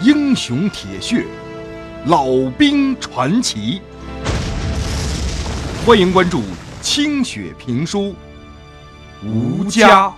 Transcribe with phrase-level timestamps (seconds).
[0.00, 1.26] 英雄铁血，
[2.06, 3.82] 老兵传奇。
[5.84, 6.40] 欢迎关注
[6.80, 8.14] 清雪评书，
[9.24, 10.08] 吴家。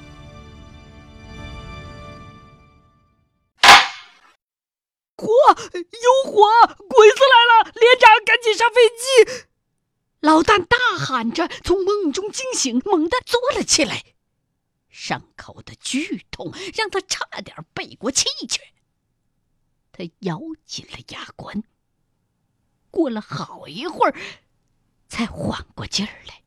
[5.16, 5.26] 火！
[5.72, 6.42] 有火！
[6.86, 7.72] 鬼子来了！
[7.74, 9.46] 连长，赶紧上飞机！
[10.20, 14.02] 老旦大喊着，从梦中惊醒，猛地坐了起来。
[14.90, 18.60] 伤口的剧痛让他差点背过气去。
[20.00, 21.62] 他咬紧了牙关，
[22.90, 24.14] 过了好一会儿，
[25.08, 26.42] 才缓过劲儿来。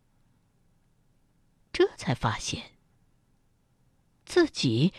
[1.72, 2.72] 这才发现，
[4.26, 4.92] 自己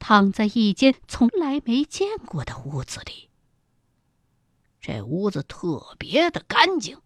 [0.00, 3.30] 躺在一间从来没见过的屋子里。
[4.80, 7.00] 这屋子特别的干净，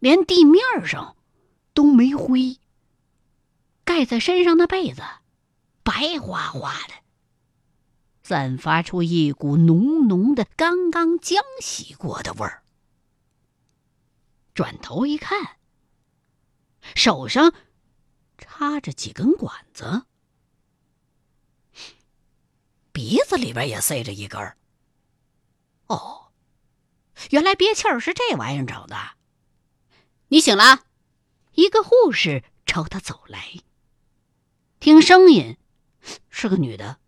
[0.00, 1.16] 连地面上
[1.72, 2.58] 都没灰。
[3.84, 5.02] 盖在身上的被子，
[5.84, 6.94] 白花花的，
[8.24, 12.62] 散发出一股浓浓的刚刚浆洗过的味儿。
[14.54, 15.58] 转头一看，
[16.94, 17.52] 手上
[18.38, 20.06] 插着几根管子，
[22.92, 24.56] 鼻子里边也塞着一根儿。
[25.88, 26.32] 哦，
[27.30, 28.96] 原来憋气儿是这玩意儿找的。
[30.28, 30.86] 你醒了，
[31.52, 33.60] 一个护士朝他走来。
[34.80, 35.58] 听声音
[36.30, 36.98] 是个女的，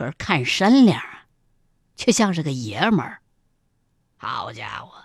[0.00, 1.26] 可看身量啊，
[1.94, 3.20] 却像是个爷们儿。
[4.16, 5.04] 好家伙，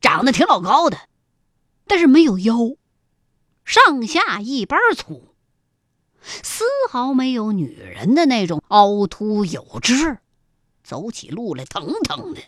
[0.00, 0.98] 长得挺老高的，
[1.86, 2.74] 但是没有腰，
[3.64, 5.36] 上下一般粗，
[6.20, 10.18] 丝毫没有女人的那种凹凸有致，
[10.82, 12.42] 走起路来腾腾的，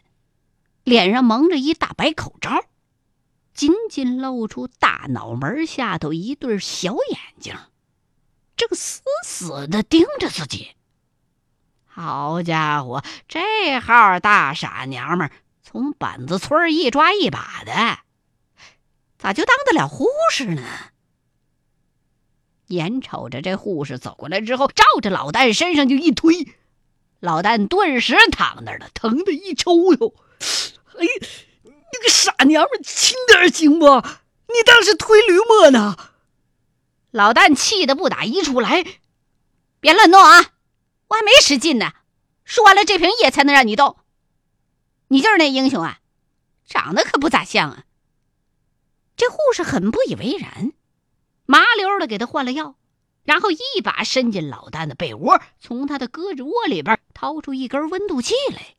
[0.82, 2.64] 脸上蒙着一大白口罩，
[3.54, 7.56] 仅仅露出大脑门下头一对小眼睛。
[8.56, 10.74] 正死死的盯着自己。
[12.00, 15.30] 好家伙，这号大傻娘们
[15.62, 17.98] 从板子村一抓一把的，
[19.18, 20.62] 咋就当得了护士呢？
[22.68, 26.54] 眼瞅着这护士走过来之后，照着老旦身上就一推，
[27.18, 30.14] 老旦顿时躺那儿了，疼的一抽抽！
[30.98, 31.06] 哎，
[31.64, 33.86] 你个傻娘们，轻点行不？
[33.86, 35.96] 你当是推驴磨呢？
[37.10, 38.84] 老旦气得不打一处来，
[39.80, 40.52] 别乱动啊！
[41.08, 41.92] 我还没使劲呢，
[42.50, 43.96] 输完了这瓶液才能让你动。
[45.06, 46.00] 你就是那英雄啊，
[46.66, 47.84] 长得可不咋像啊。
[49.16, 50.72] 这护士很不以为然，
[51.46, 52.74] 麻溜的给他换了药，
[53.22, 58.74] 然后一把伸进老旦的被窝，从他的胳肢窝里边掏出一根温度计来。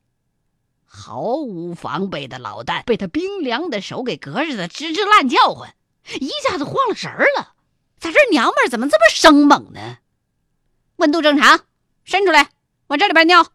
[0.86, 5.74] 毫无防备的老旦被他冰凉的手给隔着的吱吱乱叫唤，
[6.20, 7.56] 一下子慌了神儿了。
[7.98, 10.00] 咋这娘们儿怎么这么生猛呢？
[10.98, 11.62] 温度正常，
[12.04, 12.50] 伸出来，
[12.88, 13.48] 往这里边尿。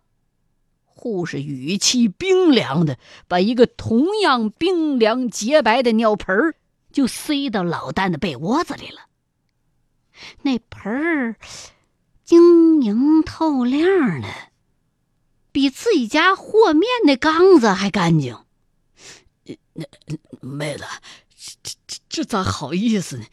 [1.06, 6.56] 护士语气冰凉的把一个同样冰凉洁白的尿盆儿
[6.90, 9.02] 就塞到老旦的被窝子里了。
[10.42, 11.36] 那盆儿
[12.24, 14.28] 晶莹透亮的，
[15.52, 18.36] 比自己家和面那缸子还干净。
[19.74, 19.86] 那
[20.40, 20.84] 妹子，
[21.62, 23.26] 这这这咋好意思呢？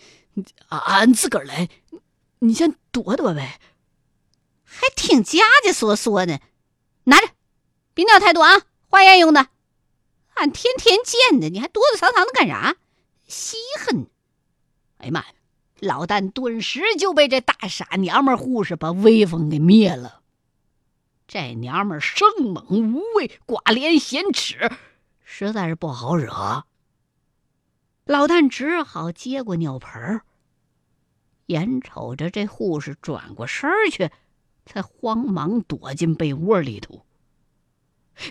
[0.67, 1.69] 俺自个儿来，
[2.37, 3.59] 你先躲躲呗。
[4.63, 6.39] 还挺家家缩缩的，
[7.05, 7.29] 拿着，
[7.93, 9.47] 别尿太多啊，化验用的。
[10.35, 12.75] 俺天天见的，你还躲躲藏藏的干啥？
[13.27, 14.07] 稀罕！
[14.97, 15.27] 哎呀妈呀！
[15.79, 20.21] 老旦顿时就被这大傻娘们护士把威风给灭了。
[21.27, 24.71] 这娘们生猛无畏，寡廉鲜耻，
[25.23, 26.63] 实在是不好惹。
[28.05, 30.21] 老旦只好接过尿盆儿，
[31.47, 34.09] 眼瞅着这护士转过身去，
[34.65, 37.05] 才慌忙躲进被窝里头，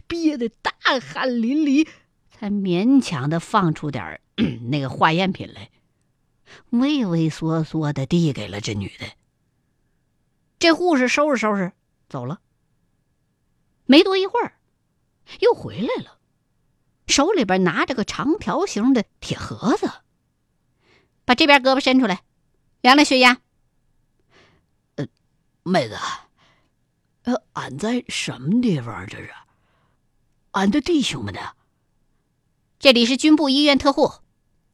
[0.07, 1.89] 憋得大汗淋漓，
[2.31, 4.21] 才勉强的放出点
[4.71, 5.71] 那个化验品来，
[6.71, 9.07] 畏畏缩缩的递给了这女的。
[10.59, 11.73] 这护士收拾收拾
[12.09, 12.41] 走了，
[13.85, 14.55] 没多一会儿，
[15.41, 16.19] 又回来了。
[17.09, 19.91] 手里边拿着个长条形的铁盒子，
[21.25, 22.23] 把这边胳膊伸出来，
[22.81, 23.41] 量量血压。
[24.95, 25.07] 呃，
[25.63, 25.99] 妹子，
[27.25, 29.07] 呃，俺在什么地方？
[29.07, 29.31] 这是
[30.53, 31.41] 俺的弟兄们呢？
[32.79, 34.13] 这里是军部医院特护，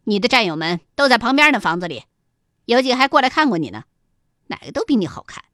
[0.05, 2.05] 你的战友们都在旁边的房子里，
[2.65, 3.85] 有几个还过来看过你呢，
[4.47, 5.45] 哪个都比你好看。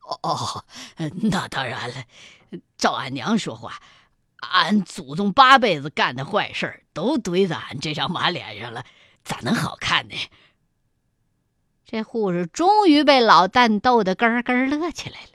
[0.00, 0.64] 哦哦，
[1.30, 2.04] 那当然了，
[2.76, 3.80] 照俺娘说话。
[4.38, 8.84] 俺祖宗八辈子干的坏事都堆在俺这张马脸上了，
[9.24, 10.14] 咋能好看呢？
[11.86, 15.30] 这护士终于被老旦逗得咯咯乐起来了。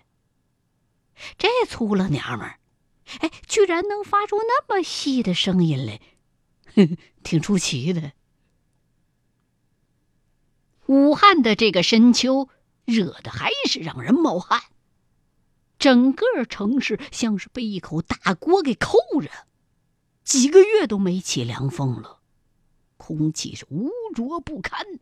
[1.38, 2.60] 这粗了娘们儿，
[3.20, 6.00] 哎，居然能发出那么细的声音来，
[7.24, 8.14] 挺出奇的。
[10.86, 12.50] 武汉的这个深秋，
[12.86, 14.62] 热的还是让人冒汗，
[15.78, 19.30] 整个城市像是被一口大锅给扣着，
[20.24, 22.20] 几个月都没起凉风了，
[22.98, 25.00] 空气是污浊不堪，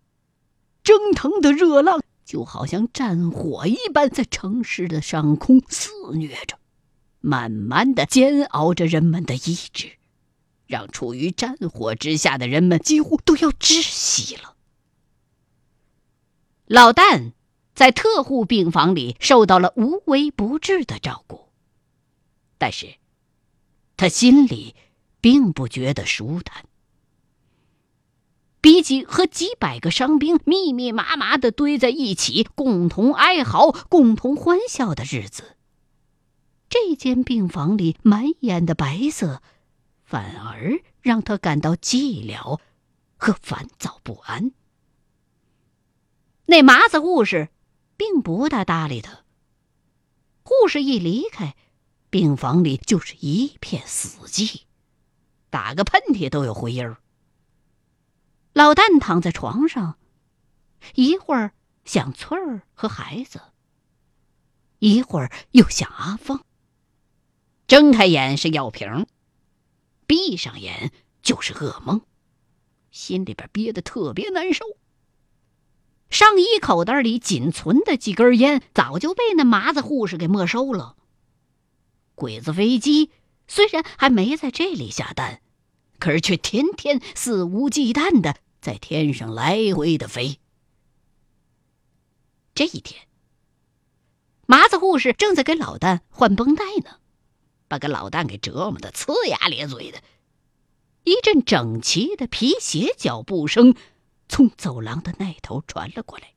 [0.84, 2.02] 蒸腾的热浪。
[2.26, 6.60] 就好像战火一般，在城市的上空肆虐着，
[7.28, 9.98] 慢慢的煎熬着人们的意志，
[10.66, 14.56] 让处于战火之下的人们几乎都要窒息了。
[16.68, 17.34] 老旦
[17.76, 21.50] 在特护病房里受到了无微不至的照顾，
[22.58, 22.96] 但是，
[23.98, 24.74] 他心里
[25.20, 26.64] 并不觉得舒坦。
[28.62, 35.57] 比起和几百个伤兵密密麻麻的堆在一起，共同哀嚎、共同欢笑的日子，
[36.70, 39.42] 这间病房里满眼的白色，
[40.04, 42.60] 反而让他感到寂寥
[43.16, 44.52] 和烦躁不安。
[46.46, 47.50] 那麻子护士
[47.96, 49.24] 并不大搭理他。
[50.44, 51.56] 护士一离开，
[52.10, 54.62] 病房里就是一片死寂，
[55.50, 56.98] 打个喷嚏都有回音儿。
[58.54, 59.98] 老旦躺在床上，
[60.96, 61.52] 一会儿
[61.86, 63.42] 想翠儿和孩子，
[64.80, 66.46] 一会儿又想阿芳。
[67.68, 69.08] 睁开眼是药瓶，
[70.06, 70.92] 闭上眼
[71.22, 72.02] 就是噩梦，
[72.92, 74.66] 心里边憋得特别难受。
[76.10, 80.96] 上衣口袋里仅存的几根烟，早就被那麻子护士给没收了。
[82.16, 83.12] 鬼子飞机
[83.50, 85.42] 虽然还没在这里下蛋，
[86.00, 88.38] 可是却天天肆无忌惮的。
[88.62, 90.40] 在天上来回的飞。
[92.56, 93.08] 这一天，
[94.46, 97.00] 麻子护士正在给老旦换绷带呢，
[97.68, 100.02] 把个老旦给折磨的呲牙咧嘴的。
[101.04, 103.76] 一阵整齐的皮鞋脚步声
[104.28, 106.34] 从走廊的那头传了过来。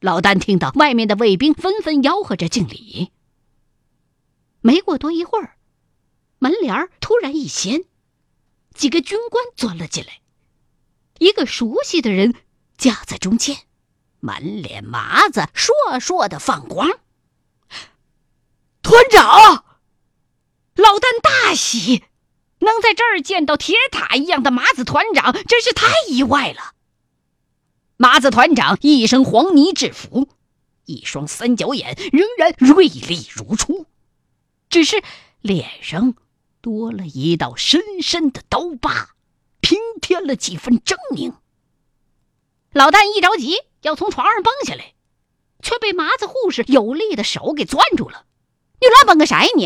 [0.00, 3.12] 老旦听到外面的卫兵纷纷吆喝着敬礼。
[4.60, 5.56] 没过多一会儿，
[6.38, 7.84] 门帘突然一掀，
[8.74, 10.20] 几个军官钻了进来。
[11.18, 12.34] 一个熟悉的人
[12.76, 13.56] 夹在中间，
[14.20, 16.90] 满脸麻子，烁烁的放光。
[18.86, 19.64] 团长，
[20.76, 22.04] 老旦大喜，
[22.60, 26.74] 能在这儿见到铁塔一样的麻子团长，真是太意外了。
[27.96, 30.28] 麻子团长一身黄泥制服，
[30.84, 33.86] 一双三角眼仍然锐利如初，
[34.70, 35.02] 只是
[35.40, 36.14] 脸上
[36.60, 39.08] 多了一道深深的刀疤。
[39.60, 41.34] 平添了几分狰狞。
[42.70, 44.94] 老旦一着急要从床上蹦下来，
[45.60, 48.26] 却被麻子护士有力的手给攥住了。
[48.80, 49.64] “你乱蹦个啥呀你？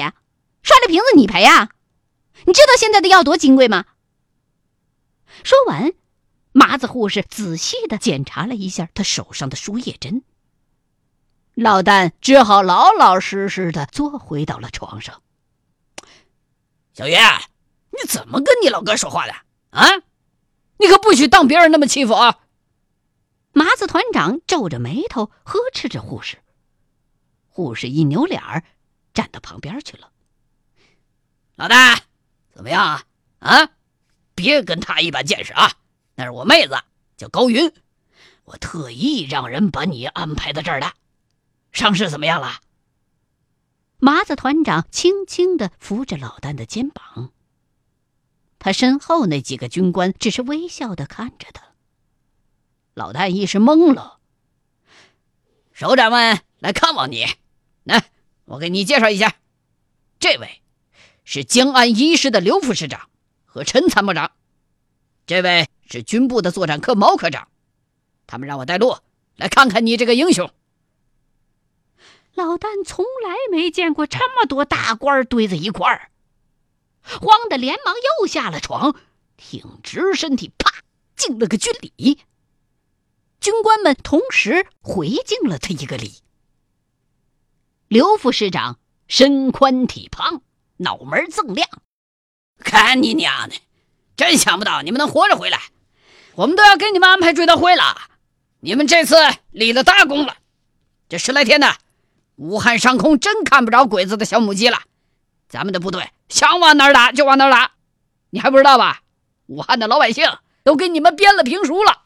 [0.63, 1.71] 摔了瓶子你赔啊？
[2.45, 3.87] 你知道现在的药多金贵吗？”
[5.43, 5.93] 说完，
[6.53, 10.23] 麻子护士仔细的检查了一下他手上的输液针。
[11.55, 15.23] 老旦只好老老实实的坐回到了床上。
[16.93, 17.17] 小云，
[17.91, 19.33] 你怎么跟你老哥说话的？
[19.71, 19.87] 啊！
[20.79, 22.41] 你可不许当别人那么欺负啊！
[23.53, 26.39] 麻子团长皱着眉头呵斥着护士。
[27.49, 28.65] 护士一扭脸儿，
[29.21, 30.11] 站到旁边去了。
[31.57, 32.01] 老大，
[32.55, 33.05] 怎么样啊？
[33.41, 33.69] 啊！
[34.35, 35.73] 别跟他一般见识啊！
[36.15, 36.83] 那是我妹子，
[37.19, 37.71] 叫高云，
[38.45, 40.95] 我特意让人把你安排到这儿的。
[41.71, 42.63] 伤势怎么样了？
[43.99, 47.31] 麻子团长轻轻的扶着老旦的肩膀。
[48.59, 51.75] 他身后那几个军官只是微笑的看着他。
[52.95, 54.19] 老旦一时懵了。
[55.73, 57.27] 首长们来看望你，
[57.85, 58.11] 来，
[58.51, 59.37] 我给你介绍一下，
[60.19, 60.61] 这位
[61.23, 63.09] 是江安一师的刘副师长
[63.45, 64.33] 和陈参谋长，
[65.25, 67.47] 这位是军部的作战科毛科长，
[68.27, 68.97] 他们让我带路
[69.37, 70.51] 来看看你这个英雄。
[72.35, 76.11] 老旦从来没见过这么多大官堆在一块儿。
[77.05, 78.97] 慌得连忙又下了床，
[79.37, 80.73] 挺直身体，啪
[81.15, 82.19] 敬了个军礼。
[83.41, 86.15] 军官们同时回敬了他一个礼。
[87.91, 88.79] 刘副师长
[89.09, 90.43] 身宽体胖，
[90.77, 91.69] 脑门锃亮，
[92.61, 93.57] 看你娘的，
[94.17, 95.59] 真想不到你们能活着回来！
[96.37, 97.83] 我们都要给你们安排追悼会了。
[98.61, 99.17] 你们这次
[99.51, 100.37] 立了大功了。
[101.09, 101.75] 这十来天呢，
[102.37, 104.83] 武汉上空真看不着鬼子的小母鸡了。
[105.49, 107.73] 咱们的部队想往哪儿打就往哪儿打，
[108.31, 109.03] 你还不知道吧？
[109.47, 110.31] 武汉的老百姓
[110.63, 112.03] 都给你们编了评书了。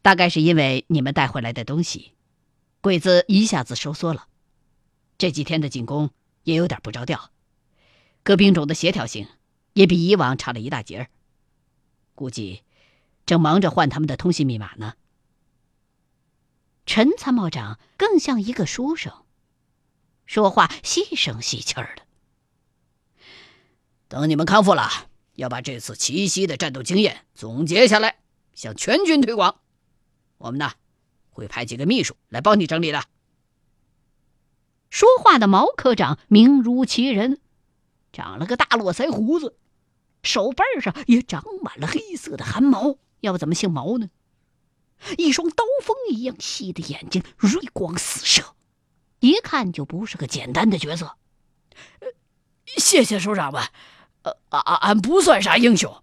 [0.00, 2.14] 大概是因为你们带回来的东西，
[2.80, 4.26] 鬼子一下子收缩了。
[5.18, 6.10] 这几天的进攻
[6.44, 7.30] 也有点不着调，
[8.22, 9.28] 各兵种的协调性
[9.74, 11.10] 也比以往差了一大截儿。
[12.14, 12.62] 估计
[13.26, 14.94] 正忙着换他们的通信密码呢。
[16.86, 19.12] 陈参谋长更像一个书生，
[20.26, 22.02] 说话细声细气儿的。
[24.08, 24.88] 等你们康复了，
[25.34, 28.20] 要把这次奇袭的战斗经验总结下来，
[28.54, 29.60] 向全军推广。
[30.38, 30.72] 我们呢，
[31.40, 33.02] 会派几个秘书来帮你整理的。
[34.90, 37.40] 说话的毛科长名如其人，
[38.12, 39.56] 长了个大络腮胡子，
[40.22, 44.10] 手背上也长满了黑色的汗毛，要不怎么姓毛呢？
[45.16, 48.54] 一双刀锋一样细的眼睛，锐光四射，
[49.20, 51.16] 一看就不是个简单的角色。
[52.76, 53.62] 谢谢首长们，
[54.22, 56.02] 呃，俺俺不算啥英雄，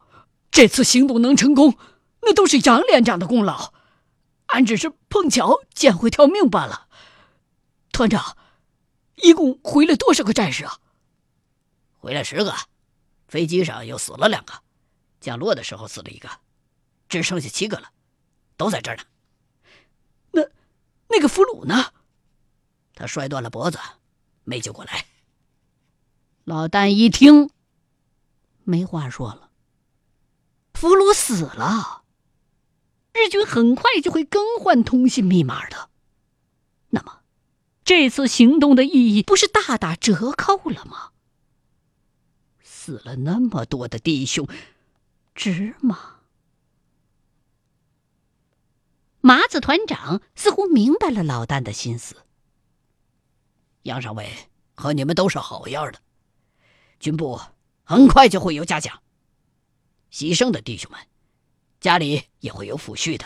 [0.50, 1.77] 这次行动能成功，
[2.22, 3.74] 那都是杨连长的功劳，
[4.48, 6.88] 俺只是碰巧捡回条命罢了。
[7.92, 8.38] 团长。
[9.24, 10.77] 一共回来多少个战士啊？
[11.98, 12.54] 回来十个，
[13.27, 14.54] 飞机上又死了两个，
[15.20, 16.30] 降落的时候死了一个，
[17.10, 17.89] 只剩下七个了，
[18.58, 19.04] 都在这儿呢。
[20.30, 20.44] 那
[21.08, 21.94] 那个俘虏呢？
[22.94, 23.80] 他摔断了脖子，
[24.44, 25.08] 没救过来。
[26.44, 27.50] 老旦一听，
[28.66, 29.50] 没话说了。
[30.75, 31.97] 俘虏死了，
[33.18, 35.90] 日军很快就会更换通信密码的。
[36.90, 37.22] 那么。
[37.84, 41.12] 这次行动的意义不是大打折扣了吗？
[42.62, 44.46] 死了那么多的弟兄，
[45.34, 46.18] 值吗？
[49.22, 52.18] 麻子团长似乎明白了老旦的心思。
[53.84, 56.02] 杨上尉和你们都是好样的，
[57.00, 57.40] 军部
[57.86, 59.02] 很快就会有嘉奖。
[60.12, 61.00] 牺牲的弟兄们，
[61.80, 63.26] 家里也会有抚恤的，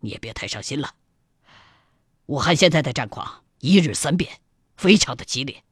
[0.00, 0.94] 你也别太伤心了。
[2.26, 3.44] 武汉现在的战况。
[3.60, 4.40] 一日三变，
[4.76, 5.64] 非常的激烈。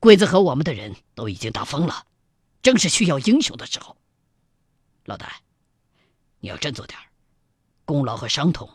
[0.00, 2.04] 鬼子和我们的人都已经打疯了，
[2.62, 3.96] 正是需要英雄的时候。
[5.04, 5.36] 老大，
[6.40, 6.98] 你要振作点
[7.84, 8.68] 功劳和伤痛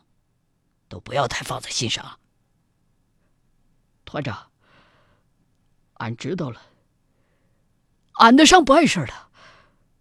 [0.88, 2.22] 都不要太放在心上。
[4.06, 4.50] 团长，
[5.96, 6.62] 俺知道了。
[8.14, 9.29] 俺的伤不碍事的，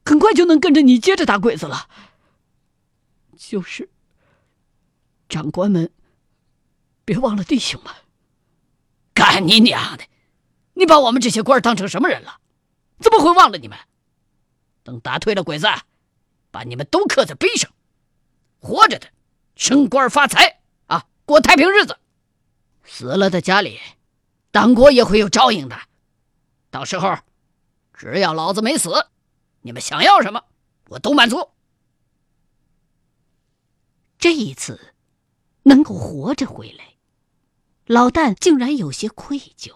[0.09, 1.87] 很快就能跟着你接着打鬼子了。
[3.37, 3.91] 就是，
[5.29, 5.93] 长官们。
[7.05, 7.95] 别忘了弟兄们！
[9.13, 10.05] 干你娘的！
[10.75, 12.41] 你把我们这些官当成什么人了？
[13.01, 13.79] 怎么会忘了你们？
[14.83, 15.67] 等打退了鬼子，
[16.51, 17.71] 把你们都刻在碑上。
[18.61, 19.09] 活着的
[19.57, 21.95] 升官发财啊，过太平日子；
[22.85, 23.79] 死了的家里，
[24.51, 25.79] 党国也会有照应的。
[26.71, 27.19] 到时候，
[27.93, 29.09] 只要老子没死，
[29.69, 30.45] 你们想要什么，
[30.89, 31.51] 我都满足。
[34.19, 34.95] 这一次，
[35.65, 36.95] 能够活着回来。
[37.85, 39.75] 老旦竟然有些愧疚。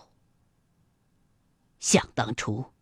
[1.78, 2.72] 想当初，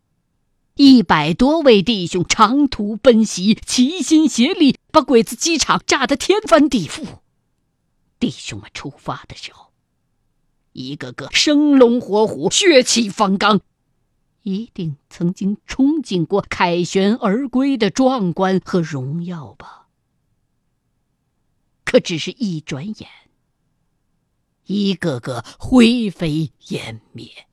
[0.75, 7.19] 一百多位弟兄长途奔袭，齐心协力把鬼子机场炸得天翻地覆。
[8.19, 9.73] 弟兄们出发的时候，
[10.71, 13.59] 一个个生龙活虎、血气方刚，
[14.43, 19.87] 一定曾经憧憬过凯旋而归的壮观和荣耀吧？
[21.83, 23.09] 可只是一转眼。
[24.65, 27.47] 一个个灰飞烟灭，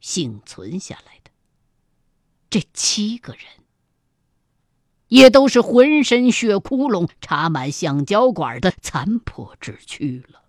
[0.00, 1.30] 幸存下来的
[2.50, 3.44] 这七个人，
[5.08, 10.42] 也都是浑身血窟窿、插满橡胶管的残破之躯了。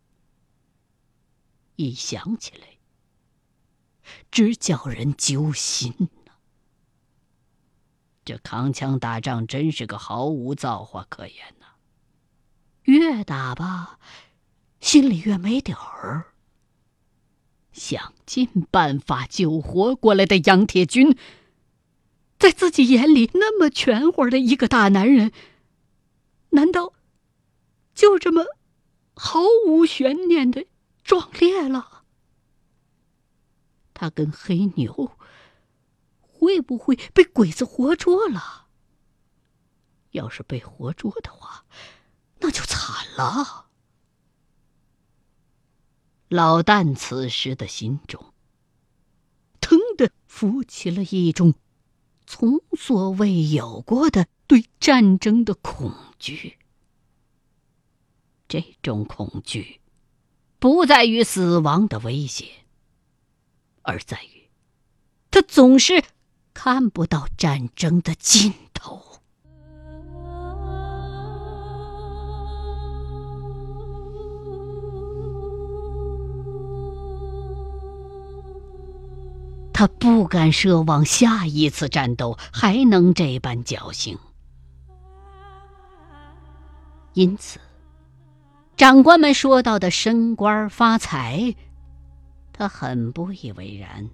[1.76, 2.75] 一想起来，
[4.32, 5.94] 直叫人揪心
[6.26, 6.32] 呐！
[8.24, 11.66] 这扛枪打仗真是个毫无造化可言呐！
[12.84, 14.00] 越打吧。
[14.82, 16.34] 心里越没底儿，
[17.72, 21.18] 想尽办法救活过来的杨铁军，
[22.38, 25.32] 在自己眼里那么全乎的一个大男人，
[26.50, 26.94] 难道
[27.96, 28.46] 就这么
[29.16, 30.68] 毫无悬念的
[31.04, 32.04] 壮烈了？
[33.96, 35.18] 他跟黑牛
[36.20, 38.68] 会不会被鬼子活捉了？
[40.12, 41.66] 要是被活捉的话，
[42.40, 43.66] 那就惨了。
[46.28, 48.34] 老旦此时的心中，
[49.62, 51.54] 腾的浮起了一种
[52.26, 56.58] 从所未有过的对战争的恐惧。
[58.48, 59.82] 这种恐惧，
[60.60, 62.65] 不在于死亡的威胁，
[63.86, 64.50] 而在于
[65.32, 66.04] 他总是
[66.54, 69.02] 看不到战争的尽头。
[79.78, 84.18] 他不敢奢望下一次战斗还能这般侥幸，
[87.12, 87.60] 因此，
[88.78, 91.54] 长官们说到的升官发财，
[92.58, 94.10] 他很不以为然。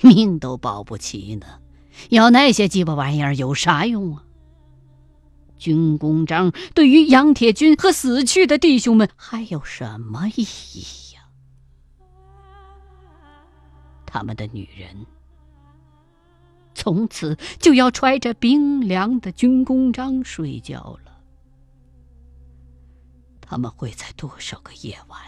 [0.00, 1.60] 命都保不齐呢，
[2.08, 4.24] 要那些鸡巴玩意儿有啥用啊？
[5.58, 11.20] 军功章对于杨铁军和死去的弟兄们还有什么意义呀？
[14.06, 15.04] 他们的女人
[16.74, 21.20] 从此就要揣着冰凉的军功章睡觉了。
[23.42, 25.20] 他们会在多少个夜晚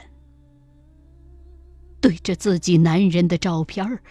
[2.02, 4.02] 对着自己男人的照片儿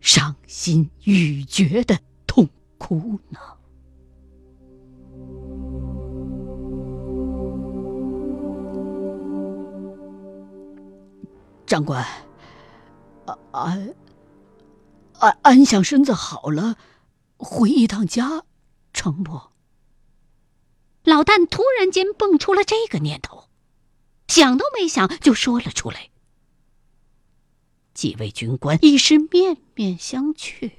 [0.00, 3.40] 伤心欲绝的痛哭呢？
[11.66, 12.06] 长官。
[13.50, 13.94] 安
[15.18, 16.76] 安安想身子好了，
[17.36, 18.44] 回一趟家，
[18.92, 19.40] 成不？
[21.02, 23.44] 老旦突然间蹦出了这个念头，
[24.28, 26.10] 想都没想就说了出来。
[27.98, 30.70] 几位军官已是面面相觑，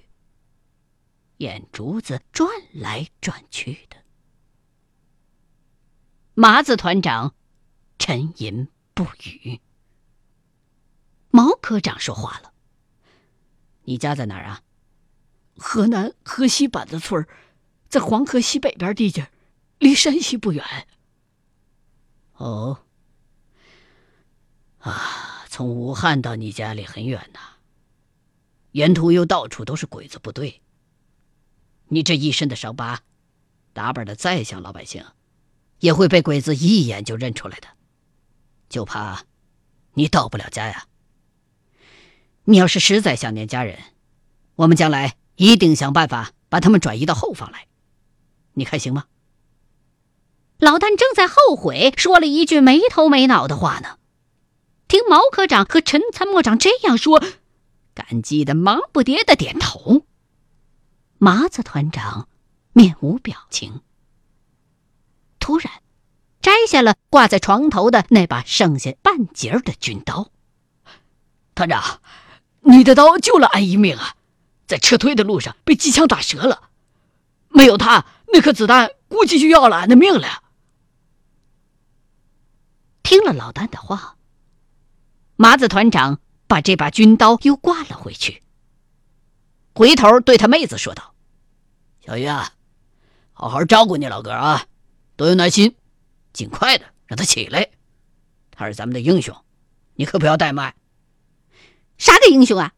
[1.39, 3.97] 眼珠子转来转去的。
[6.33, 7.35] 麻子团长
[7.97, 9.59] 沉吟不语。
[11.29, 12.53] 毛科长说话了
[13.83, 14.61] ：“你家在哪儿啊？
[15.57, 17.27] 河南河西板子村
[17.89, 19.29] 在黄河西北边地界，
[19.79, 20.88] 离山西不远。”
[22.39, 22.85] 哦，
[24.77, 27.39] 啊，从武汉到你家里很远呐，
[28.72, 30.62] 沿途又到处都是鬼子部队。
[31.88, 33.00] 你这一身的伤疤，
[33.74, 35.03] 打扮的再像老百姓，
[35.79, 37.68] 也会被鬼子一眼就认出来的。
[38.70, 39.24] 就怕
[39.96, 40.86] 你到不了家呀。
[42.44, 43.79] 你要是实在想念家人，
[44.55, 47.66] 我们将来一定想办法把他们转移到后方来，
[48.53, 49.05] 你看行吗？
[50.59, 53.98] 老旦正在后悔说了一句没头没脑的话呢，
[54.89, 57.23] 听毛科长和陈参谋长这样说，
[57.93, 60.03] 感激的忙不迭的点头。
[61.19, 62.27] 麻子团长
[62.73, 63.81] 面无表情，
[65.39, 65.71] 突然
[66.41, 70.31] 摘下了挂在床头的那把剩下半截的军刀，
[71.53, 72.01] 团长。
[72.61, 74.15] 你的刀救了俺一命啊，
[74.67, 76.69] 在撤退的路上被机枪打折了，
[77.49, 80.43] 没有他，那颗子弹估计就要了俺的命了。
[83.01, 84.17] 听了老丹的话，
[85.41, 88.43] 麻子团长把这把军刀又挂了回去，
[89.73, 91.15] 回头对他妹子说道
[92.05, 92.51] ：“小鱼啊，
[93.31, 94.65] 好好照顾你老哥啊，
[95.15, 95.77] 多有耐心，
[96.33, 97.69] 尽快的让他起来，
[98.51, 99.33] 他是咱们的英雄，
[99.93, 100.75] 你可不要怠慢。”
[101.97, 102.73] 啥个英雄啊？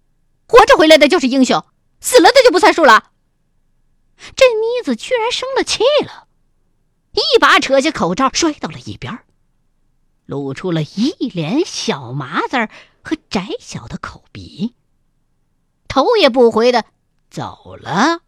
[0.45, 1.65] 活着回来的就是英雄，
[2.00, 3.12] 死了的就不算数了。
[4.36, 6.28] 这妮子居然生了气了，
[7.13, 9.17] 一把扯下口罩摔到了一边，
[10.32, 12.70] 露出了一脸小麻子
[13.04, 14.74] 和窄小的口鼻，
[15.89, 16.86] 头也不回的
[17.30, 18.22] 走了。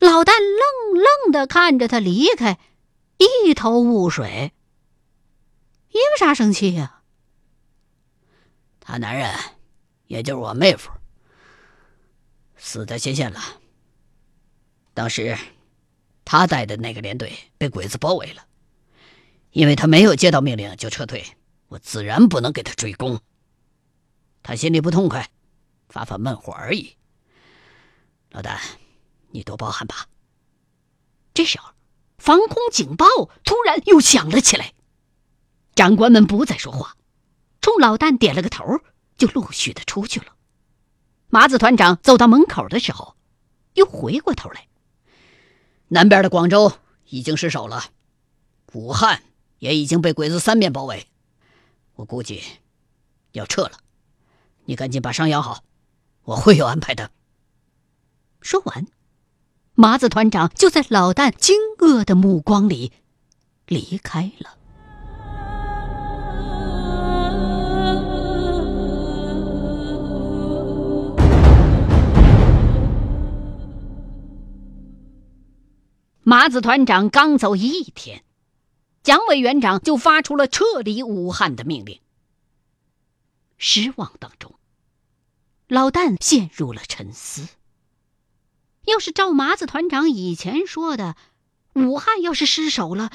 [0.00, 2.58] 老旦愣愣的看着他离开，
[3.18, 4.52] 一头雾水。
[5.90, 7.02] 因为啥生气呀？
[8.80, 9.32] 他男人，
[10.08, 10.90] 也就是我妹夫，
[12.56, 13.40] 死在前线了。
[14.92, 15.38] 当时，
[16.24, 18.44] 他带的那个连队被鬼子包围了，
[19.56, 21.24] 因为他没有接到命令就撤退，
[21.68, 23.22] 我自然不能给他追功。
[24.42, 25.30] 他心里不痛快，
[25.88, 26.94] 发发闷火而已。
[28.32, 28.58] 老旦，
[29.30, 30.08] 你多包涵吧。
[31.32, 31.70] 这时候，
[32.18, 33.06] 防空警报
[33.44, 34.74] 突然又响了起来，
[35.74, 36.94] 长官们不再说话。
[37.62, 38.82] 冲老旦点了个头，
[39.16, 40.36] 就陆续的出去了。
[41.28, 43.16] 麻子团长走到门口的时候，
[43.72, 44.68] 又回过头来。
[45.88, 46.74] 南边的广州
[47.06, 47.84] 已经失守了，
[48.74, 49.22] 武汉
[49.58, 51.06] 也已经被鬼子三面包围，
[51.94, 52.42] 我估计
[53.32, 53.72] 要撤了。
[54.66, 55.62] 你赶紧把伤养好，
[56.24, 57.10] 我会有安排的。
[58.40, 58.86] 说完，
[59.74, 62.92] 麻子团长就在老旦惊愕的目光里
[63.66, 64.56] 离开了。
[76.28, 78.24] 麻子团长刚走一天，
[79.06, 82.00] 蒋委员长就发出了撤离武汉的命令。
[83.56, 84.58] 失望当中，
[85.68, 87.46] 老旦陷入了沉思。
[88.82, 91.14] 要是赵麻子团长以前说的，
[91.74, 93.12] 武汉要是失守了，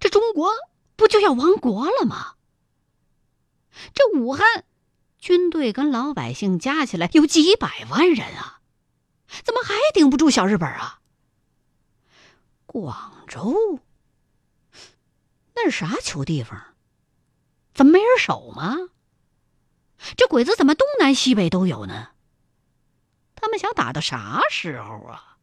[0.00, 0.50] 这中国
[0.96, 2.36] 不就要亡国了吗？
[3.92, 4.64] 这武汉
[5.18, 8.62] 军队跟老百姓加起来有几百万人啊，
[9.44, 11.00] 怎么还顶不住小日本啊？
[12.64, 13.80] 广州，
[15.60, 16.74] 那是啥球地方？
[17.74, 18.76] 怎么没人守吗？
[20.16, 22.10] 这鬼子怎么东南西北都有呢？
[23.34, 25.38] 他们想打到啥时候啊？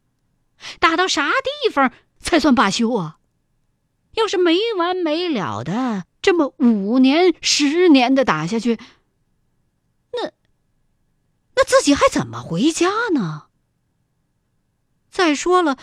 [0.79, 3.19] 打到啥地方才算罢休啊？
[4.13, 8.79] 要是没完没了的这么五年、十年的打下去，
[10.13, 10.31] 那
[11.55, 13.47] 那自己还怎么回家呢？
[15.09, 15.77] 再说了，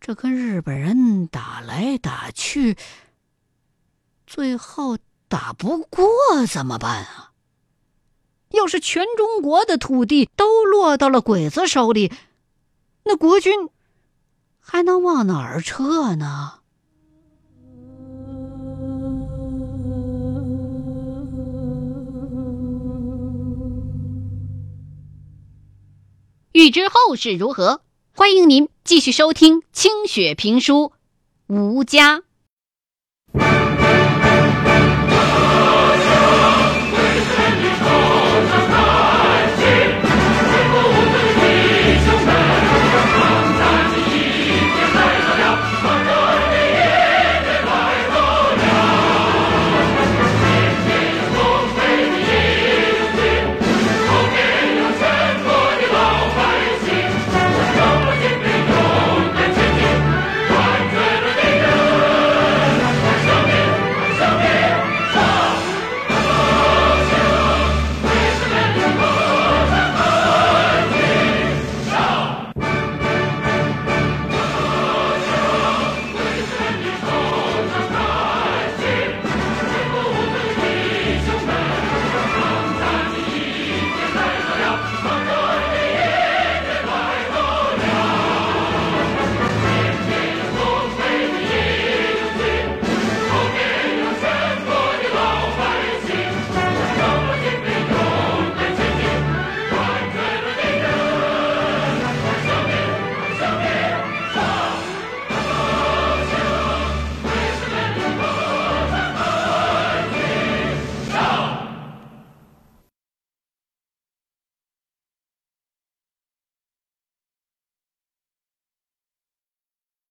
[0.00, 2.78] 这跟日本人打来打去，
[4.26, 4.96] 最后
[5.28, 6.02] 打不过
[6.48, 7.32] 怎么办啊？
[8.52, 12.10] 要是全中国的土地都落到了鬼子手里，
[13.04, 13.68] 那国军
[14.58, 16.60] 还能往哪儿撤呢？
[26.52, 27.82] 欲知后事如何，
[28.12, 30.90] 欢迎您继续收听清雪评书
[31.54, 32.24] 《吴家》。